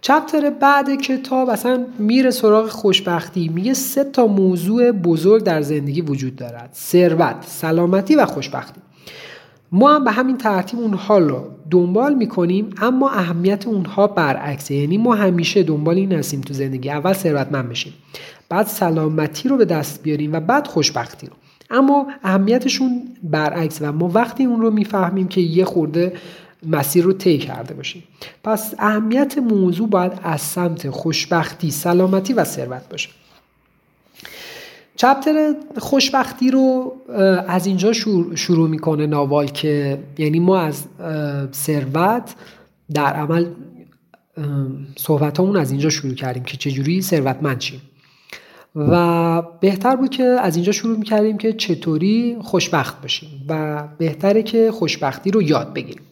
[0.00, 6.36] چپتر بعد کتاب اصلا میره سراغ خوشبختی میگه سه تا موضوع بزرگ در زندگی وجود
[6.36, 6.70] دارد.
[6.74, 8.80] ثروت سلامتی و خوشبختی.
[9.72, 14.74] ما هم به همین ترتیب اونها رو دنبال می‌کنیم اما اهمیت اونها برعکسه.
[14.74, 16.90] یعنی ما همیشه دنبال این هستیم تو زندگی.
[16.90, 17.92] اول ثروتمند بشیم
[18.48, 21.32] بعد سلامتی رو به دست بیاریم و بعد خوشبختی رو.
[21.74, 26.12] اما اهمیتشون برعکس و ما وقتی اون رو می‌فهمیم که یه خورده
[26.66, 28.02] مسیر رو طی کرده باشیم.
[28.44, 33.08] پس اهمیت موضوع باید از سمت خوشبختی سلامتی و ثروت باشه.
[34.96, 36.96] چپتر خوشبختی رو
[37.48, 37.92] از اینجا
[38.34, 40.84] شروع می‌کنه ناوال که یعنی ما از
[41.52, 42.34] ثروت
[42.94, 43.46] در عمل
[44.96, 47.82] صحبت از اینجا شروع کردیم که چجوری ثروتمند شیم.
[48.76, 54.70] و بهتر بود که از اینجا شروع می‌کردیم که چطوری خوشبخت باشیم و بهتره که
[54.70, 56.02] خوشبختی رو یاد بگیریم.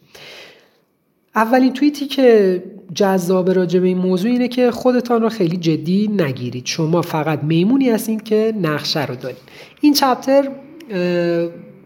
[1.35, 2.63] اولین توییتی که
[2.95, 6.65] جذاب راجع به این موضوع اینه که خودتان رو خیلی جدی نگیرید.
[6.65, 9.37] شما فقط میمونی هستین که نقشه رو دارید.
[9.81, 10.49] این چپتر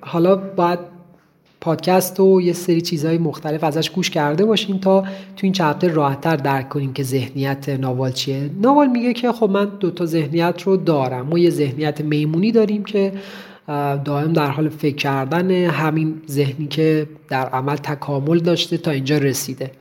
[0.02, 0.80] حالا باید
[1.68, 5.08] پادکست و یه سری چیزهای مختلف ازش گوش کرده باشین تا تو
[5.42, 8.50] این چپتر راحتتر درک کنیم که ذهنیت ناوال چیه.
[8.62, 11.26] ناوال میگه که خب من دو تا ذهنیت رو دارم.
[11.26, 13.14] ما یه ذهنیت میمونی داریم که
[14.06, 19.72] دائم در حال فکر کردن همین ذهنی که در عمل تکامل داشته تا اینجا رسیده.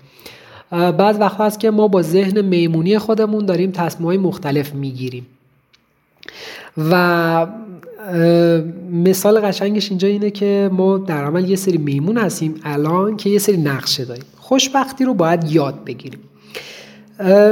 [0.70, 5.26] بعد وقت هست که ما با ذهن میمونی خودمون داریم تصمیم مختلف می‌گیریم.
[6.90, 7.46] و
[8.92, 13.38] مثال قشنگش اینجا اینه که ما در عمل یه سری میمون هستیم الان که یه
[13.38, 14.24] سری نقشه داریم.
[14.36, 16.20] خوشبختی رو باید یاد بگیریم.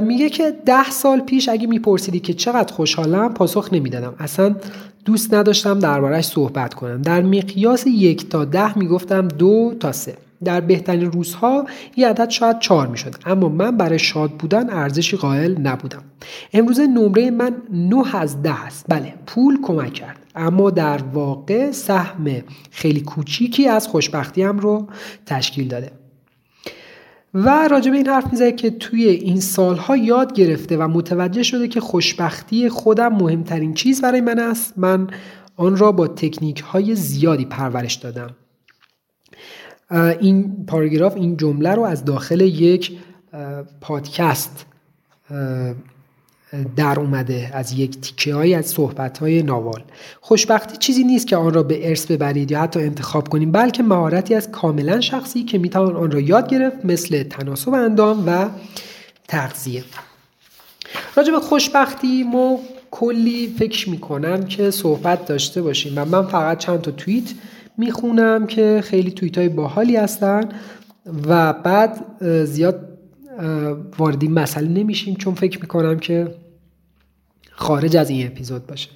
[0.02, 4.14] میگه که ده سال پیش اگه میپرسیدی که چقدر خوشحالم پاسخ نمی‌دادم.
[4.18, 4.56] اصلا
[5.04, 7.02] دوست نداشتم دربارهش صحبت کنم.
[7.02, 10.14] در مقیاس یک تا ده می‌گفتم دو تا سه.
[10.44, 11.66] در بهترین روزها
[11.96, 16.02] یه عدد شاید چهار می شد اما من برای شاد بودن ارزشی قائل نبودم.
[16.52, 18.84] امروزه نمره من 9 از 10 است.
[18.88, 20.18] بله پول کمک کرد.
[20.34, 24.86] اما در واقع سهم خیلی کوچیکی از خوشبختیم رو
[25.26, 25.90] تشکیل داده.
[27.34, 31.68] و راجع به این حرف می‌زنه که توی این سالها یاد گرفته و متوجه شده
[31.68, 35.06] که خوشبختی خودم مهمترین چیز برای من است من
[35.56, 38.30] آن را با تکنیک های زیادی پرورش دادم.
[39.90, 42.98] این پاراگراف این جمله رو از داخل یک
[43.80, 44.66] پادکست
[46.76, 49.82] در اومده از یک تیکه های از صحبت های ناوال.
[50.20, 54.34] خوشبختی چیزی نیست که آن را به ارث ببرید یا حتی انتخاب کنیم بلکه مهارتی
[54.34, 58.48] از کاملا شخصی که می‌توان آن را یاد گرفت مثل تناسب اندام و
[59.28, 59.84] تغذیه.
[61.16, 62.58] راجع به خوشبختی ما
[62.90, 67.30] کلی فکر می‌کنم که صحبت داشته باشیم و من فقط چند تا توییت
[67.78, 70.48] می‌خونم که خیلی توییت های باحالی هستن
[71.26, 72.04] و بعد
[72.44, 72.88] زیاد
[73.98, 76.34] وارد این مسئله نمیشیم چون فکر می‌کنم که
[77.50, 78.90] خارج از این اپیزود باشه.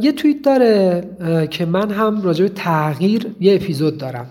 [0.00, 1.08] یه توییت داره
[1.50, 4.30] که من هم راجع به تغییر یه اپیزود دارم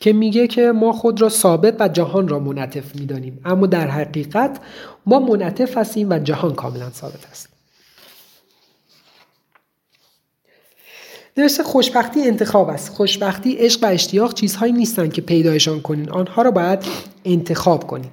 [0.00, 4.60] که میگه که ما خود را ثابت و جهان را منعطف می‌دانیم اما در حقیقت
[5.06, 7.55] ما منعطف هستیم و جهان کاملا ثابت است.
[11.36, 12.88] درسته خوشبختی انتخاب است.
[12.88, 16.10] خوشبختی عشق و اشتیاق چیزهایی نیستند که پیدایشان کنین.
[16.10, 16.78] آنها را باید
[17.24, 18.10] انتخاب کنین.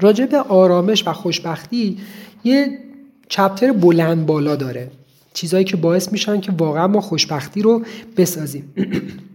[0.00, 1.98] راجع به آرامش و خوشبختی
[2.44, 2.78] یه
[3.28, 4.90] چپتر بلند بالا داره.
[5.34, 7.82] چیزهایی که باعث میشن که واقعا ما خوشبختی رو
[8.16, 8.72] بسازیم.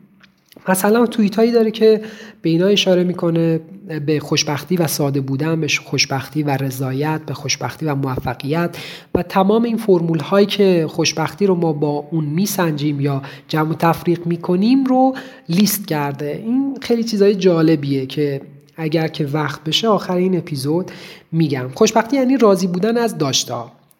[0.70, 2.02] مثلا توییت هایی داره که
[2.42, 3.60] به اینا اشاره می‌کنه
[4.06, 8.78] به خوشبختی و ساده بودن به خوشبختی و رضایت به خوشبختی و موفقیت
[9.16, 13.74] و تمام این فرمول هایی که خوشبختی رو ما با اون میسنجیم یا جمع و
[13.74, 15.16] تفریق می‌کنیم رو
[15.50, 16.42] لیست کرده.
[16.46, 18.42] این خیلی چیزهای جالبیه که
[18.78, 20.92] اگر که وقت بشه آخر این اپیزود
[21.32, 21.70] میگم.
[21.76, 23.54] خوشبختی یعنی راضی بودن از داشته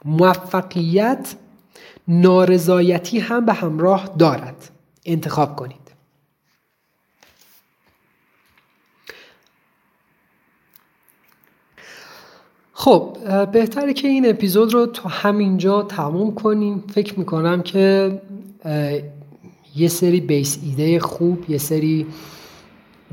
[0.06, 1.36] موفقیت
[2.08, 4.70] نارضایتی هم به همراه دارد.
[5.06, 5.81] انتخاب کنید.
[12.82, 13.18] خب
[13.52, 16.84] بهتره که این اپیزود رو تو همینجا تموم کنیم.
[16.94, 18.22] فکر می‌کنم که
[19.76, 22.06] یه سری بیس ایده خوب یه سری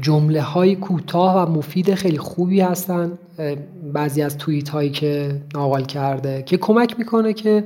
[0.01, 3.19] جمله های کوتاه و مفید خیلی خوبی هستن.
[3.93, 7.65] بعضی از توییت هایی که ناقل کرده که کمک می‌کنه که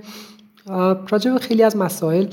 [1.11, 2.26] راجع خیلی از مسائل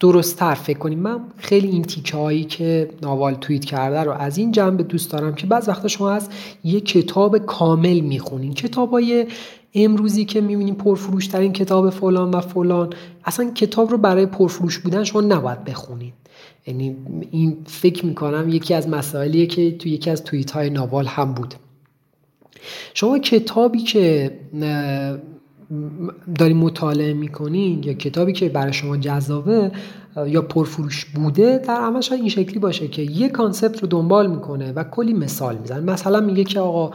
[0.00, 0.98] درستتر فکر کنیم.
[0.98, 5.34] من خیلی این تیکه هایی که ناوال توییت کرده رو از این جنبه دوست دارم
[5.34, 6.28] که بعض وقتا شما از
[6.64, 8.54] یه کتاب کامل می‌خونین.
[8.54, 9.26] کتاب های
[9.74, 12.90] امروزی که می‌بینیم پرفروش ترین کتاب فلان و فلان.
[13.24, 16.14] اصلا کتاب رو برای پرفروش بودن شما نباید بخونید
[16.66, 16.96] یعنی
[17.30, 21.54] این فکر می‌کنم یکی از مسائلیه که تو یکی از توییت های ناوال هم بود.
[22.94, 24.38] شما کتابی که
[26.38, 29.72] داری مطالعه می‌کنین یا کتابی که برای شما جذابه
[30.26, 34.72] یا پرفروش بوده در عمل شاید این شکلی باشه که یه کانسپت رو دنبال می‌کنه
[34.72, 35.80] و کلی مثال می‌زنه.
[35.80, 36.90] مثلا میگه که آقا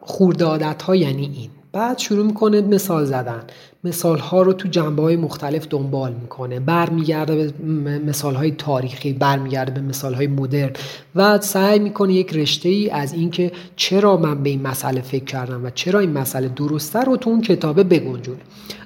[0.00, 1.50] خورده عادت ها یعنی این.
[1.74, 3.42] بعد شروع می‌کنه مثال زدن.
[3.84, 6.60] مثال ها رو تو جنبه های مختلف دنبال می‌کنه.
[6.60, 7.54] برمیگرده
[7.84, 10.70] به مثال های تاریخی برمیگرده به مثال های مدرن
[11.14, 15.64] و سعی می‌کنه یک رشته ای از اینکه چرا من به این مسئله فکر کردم
[15.64, 18.40] و چرا این مسئله درسته رو تو اون کتابه بگنجونه.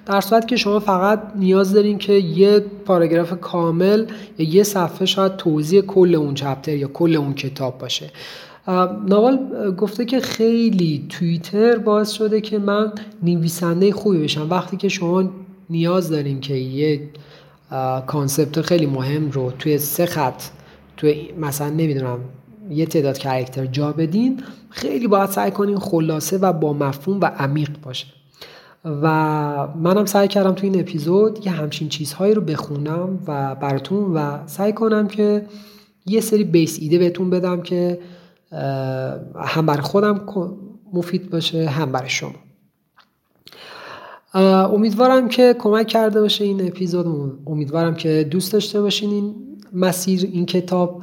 [0.06, 4.06] در صورت که شما فقط نیاز دارین که یه پاراگراف کامل
[4.38, 8.10] یا یه صفحه شاید توضیح کل اون چپتر یا کل اون کتاب باشه.
[9.06, 9.38] ناوال
[9.78, 12.92] گفته که خیلی توییتر باعث شده که من
[13.22, 14.50] نویسنده خوبی بشم.
[14.50, 15.30] وقتی که شما
[15.70, 17.08] نیاز دارین که یه
[18.06, 20.42] concept خیلی مهم رو توی سه خط
[20.96, 22.18] توی مثلا نمی‌دونم
[22.70, 27.70] یه تعداد character جا بدین خیلی باید سعی کنین خلاصه و با مفهوم و عمیق
[27.82, 28.06] باشه.
[28.84, 29.08] و
[29.76, 34.72] منم سعی کردم تو این اپیزود یه همچین چیزهایی رو بخونم و براتون و سعی
[34.72, 35.46] کنم که
[36.06, 37.98] یه سری base ایده بهتون بدم که
[39.36, 40.26] هم برای خودم
[40.92, 42.34] مفید باشه هم برای شما.
[44.64, 47.38] امیدوارم که کمک کرده باشه این اپیزود.
[47.46, 49.34] امیدوارم که دوست داشته باشین این
[49.72, 51.02] مسیر این کتاب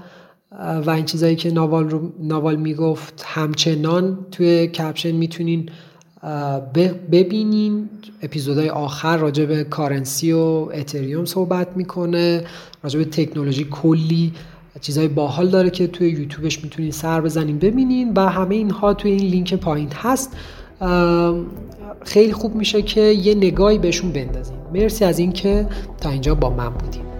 [0.85, 3.23] و این چیزایی که ناوال, رو ناوال می‌گفت.
[3.25, 5.69] همچنان توی کپشن می‌تونین
[7.11, 7.89] ببینین.
[8.21, 10.37] اپیزودهای آخر راجع به کارنسی و
[10.73, 12.45] اتریوم صحبت می‌کنه
[12.83, 14.33] راجع به تکنولوژی کلی
[14.81, 19.29] چیزهای باحال داره که توی یوتیوبش می‌تونین سر بزنین ببینین و همه اینها توی این
[19.29, 20.37] لینک پایین هست.
[22.03, 24.57] خیلی خوب میشه که یه نگاهی بهشون بندازین.
[24.73, 25.67] مرسی از اینکه
[26.01, 27.14] تا اینجا با من بودیم